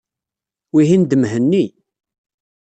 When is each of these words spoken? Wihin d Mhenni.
Wihin 0.73 1.03
d 1.09 1.11
Mhenni. 1.21 1.65